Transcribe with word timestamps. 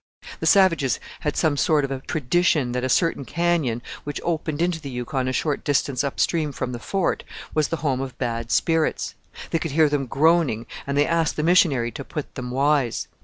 "The 0.39 0.47
savages 0.47 0.99
had 1.19 1.37
some 1.37 1.55
sort 1.55 1.85
of 1.85 1.91
a 1.91 1.99
tradition 2.01 2.71
that 2.71 2.83
a 2.83 2.89
certain 2.89 3.23
canyon, 3.23 3.83
which 4.03 4.19
opened 4.23 4.59
into 4.59 4.81
the 4.81 4.89
Yukon 4.89 5.27
a 5.27 5.31
short 5.31 5.63
distance 5.63 6.03
up 6.03 6.19
stream 6.19 6.51
from 6.51 6.71
the 6.71 6.79
Fort, 6.79 7.23
was 7.53 7.67
the 7.67 7.77
home 7.85 8.01
of 8.01 8.17
bad 8.17 8.49
spirits; 8.49 9.13
they 9.51 9.59
could 9.59 9.73
hear 9.73 9.89
them 9.89 10.07
groaning, 10.07 10.65
and 10.87 10.97
they 10.97 11.05
asked 11.05 11.35
the 11.35 11.43
missionary 11.43 11.91
to 11.91 12.03
'put 12.03 12.33
them 12.33 12.49
wise.' 12.49 13.07